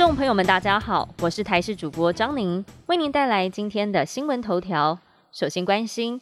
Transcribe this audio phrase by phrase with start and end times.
[0.00, 4.98] 众朋友们，大家好，我是台视主播张宁，为您带来今天的新闻头条。
[5.30, 6.18] 首先关心，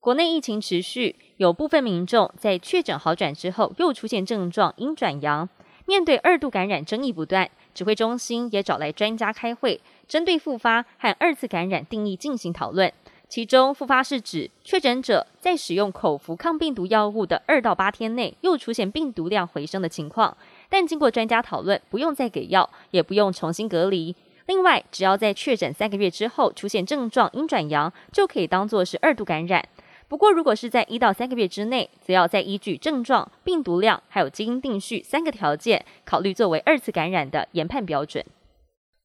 [0.00, 5.48] 国内疫情持续，有部分民众在确诊好转之后，又出现症状阴转阳。
[5.86, 12.92] 面对二度感染争议不断，指挥中心也找来专家开会，针对复发和二次感染定义进行讨论。
[13.28, 20.36] 其中，复发是指确诊者在使用口服抗病毒药物的二到八天内，又出现病毒量回升的情况。
[20.70, 24.16] 但经过专家讨论，不用再给药，也不用重新隔离。
[24.46, 29.68] 另外，只要在确诊三个月之后出现症状阴转阳，就可以当作是二度感染。
[30.08, 38.24] 不过，如果是在一到三个月之内，则要再依据症状、病毒量还有基因定序三个条件，考虑作为二次感染的研判标准。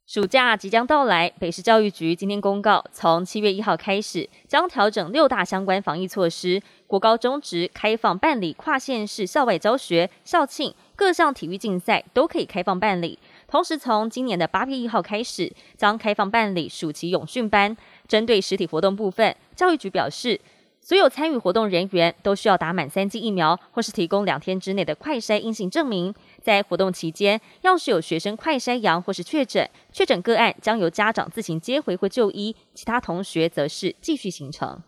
[0.07, 6.61] 暑假即将到来，北市教育局今天公告，从七月一号开始，将调整六大相关防疫措施。
[6.85, 13.17] 国高中职开放办理跨县市校外教学、校庆、各项体育竞赛都可以开放办理。
[13.47, 17.75] 同时，从今年的八月一号开始，将开放办理暑期永训班。
[18.07, 20.39] 针对实体活动部分，教育局表示。
[20.85, 26.13] 所有参与活动人员都需要打满三剂疫苗，或是提供两天之内的快筛阴性证明。
[26.43, 34.83] 在活动期间，要是有学生快筛阳或是确诊，确诊个案将由家长自行接回或就医，其他同学则是继续行程。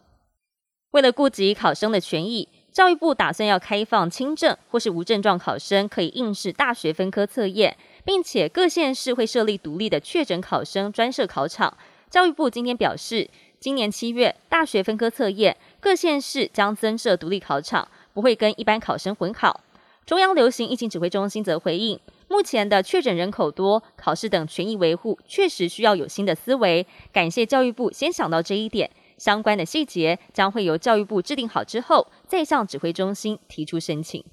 [0.91, 7.75] 为了顾及考生的权益，教育部打算要开放轻症或是无症状考生可以应试大学分科测验，
[8.05, 11.75] 并且各县市会设立独立的确诊考生专设考场。
[12.11, 13.27] 教育部今天表示。
[13.59, 19.61] 今年七月，大学分科测验，各县市将增设独立考场，不会跟一般考生混考。
[20.05, 26.87] 中央流行疫情指挥中心则回应，目前的确诊人口多，考试等权益维护确实需要有新的思维。
[27.11, 34.23] 感谢教育部先想到这一点，相关的细节将会由教育部制定好之后，再向指挥中心提出申请。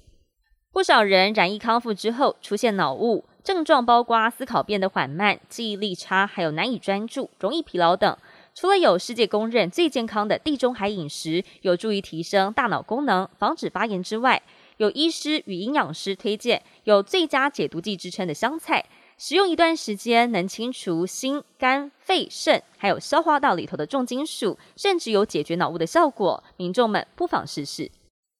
[0.71, 8.17] 不少人染疫康复之后出现脑雾，症状包括思考变得缓慢、记忆力差，还有难以专注、容易疲劳等。
[8.55, 14.41] 除了有世界公认最健康的地中海饮食有助于提升大脑功能、防止发炎之外，
[14.77, 18.85] 有医师与营养师推荐有最佳解毒剂之称的香菜，
[19.17, 26.41] 食用一段时间能清除心、肝、肺、肾，还有消化道里头的重金属，甚至有解决脑雾的效果。
[26.55, 27.91] 民众们不妨试试。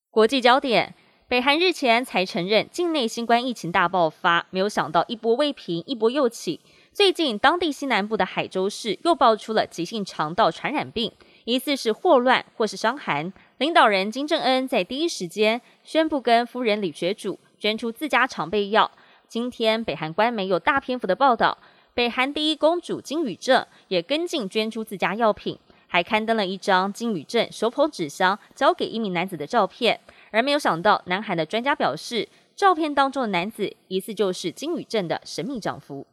[0.10, 0.96] 国际焦点：
[1.28, 6.60] 北韩日前才承认境内新冠疫情大爆发，没有想到一波未平，一波又起。
[6.94, 11.12] 最近，当地西南部的海州市又爆出了急性肠道传染病，
[11.46, 13.34] 疑似是霍乱或是伤寒。
[13.58, 18.92] 领导人金正恩在第一时间宣布跟夫人李学主捐出自家常备药。
[19.28, 21.58] 今天，北韩官媒有大篇幅的报道，
[21.96, 25.58] 北韩第一公主金宇正也跟进捐出自家药品，
[25.88, 30.00] 还刊登了一张金宇正手捧纸箱交给一名男子的照片。
[30.36, 36.06] 而没有想到，南韩的专家表示，照片当中的男子疑似就是金宇镇的神秘丈夫。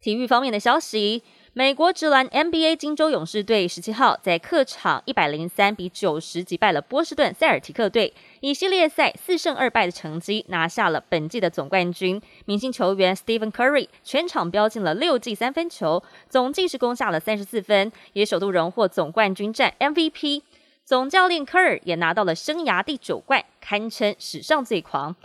[0.00, 1.24] 体育方面的消息，
[1.54, 12.22] 美国职篮 NBA 金州勇士队十七号在客场一百零三比九十击败了波士顿塞尔提克队，以系列赛四胜二败的成绩拿下了本季的总冠军。
[12.44, 20.42] 明星球员 Stephen Curry 全场飙进了六记三分球，总计是攻下了三十四分，也首度荣获总冠军战 MVP。
[20.84, 25.16] 总教练科尔也拿到了生涯第九冠，堪称史上最狂。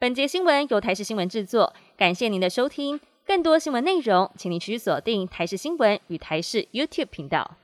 [0.00, 3.00] 本节新闻由台视新闻制作，感谢您的收听。
[3.24, 7.56] 更多新闻内容，请您持续锁定台视新闻与台视 YouTube 频道。